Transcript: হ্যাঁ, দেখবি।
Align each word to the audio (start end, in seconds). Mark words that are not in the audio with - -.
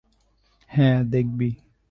হ্যাঁ, 0.69 0.99
দেখবি। 1.03 1.49